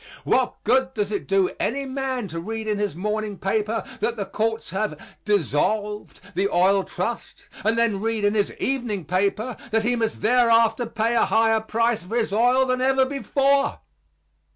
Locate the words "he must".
9.83-10.21